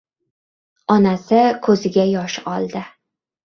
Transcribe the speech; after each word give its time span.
Onasi 0.95 1.43
ko‘ziga 1.69 2.09
yosh 2.15 2.41
oldi. 2.57 2.87